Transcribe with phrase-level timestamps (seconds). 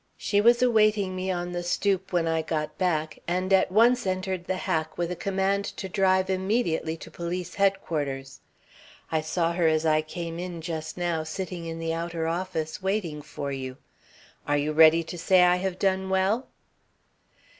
[0.17, 4.45] She was awaiting me on the stoop when I got back, and at once entered
[4.47, 8.39] the hack with a command to drive immediately to Police Headquarters.
[9.11, 13.21] I saw her as I came in just now sitting in the outer office, waiting
[13.21, 13.77] for you.
[14.47, 16.47] Are you ready to say I have done well?"